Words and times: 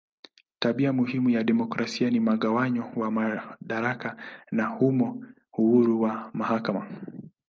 Tabia 0.59 0.93
muhimu 0.93 1.29
ya 1.29 1.43
demokrasia 1.43 2.09
ni 2.09 2.19
mgawanyo 2.19 2.85
wa 2.95 3.11
madaraka 3.11 4.17
na 4.51 4.65
humo 4.67 5.25
uhuru 5.57 6.01
wa 6.01 6.31
mahakama. 6.33 6.87